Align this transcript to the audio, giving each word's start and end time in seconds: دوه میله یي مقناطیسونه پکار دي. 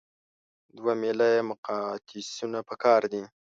دوه 0.77 0.93
میله 1.01 1.27
یي 1.33 1.41
مقناطیسونه 1.49 2.59
پکار 2.69 3.01
دي. 3.11 3.21